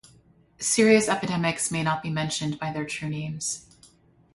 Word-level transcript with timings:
Serious 0.57 1.07
epidemics 1.07 1.69
may 1.69 1.83
not 1.83 2.01
be 2.01 2.09
mentioned 2.09 2.57
by 2.57 2.73
their 2.73 2.85
true 2.87 3.07
names. 3.07 3.67